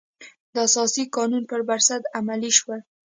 [0.53, 2.79] د اساسي قانون پر بنسټ عملي شول.